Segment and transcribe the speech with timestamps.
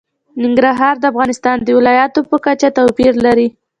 [0.43, 3.47] ننګرهار د افغانستان د ولایاتو په کچه توپیر لري.